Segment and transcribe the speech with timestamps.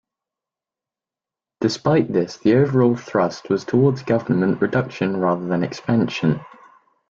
[1.59, 6.43] Despite this, the overall thrust was towards government reduction rather than expansion.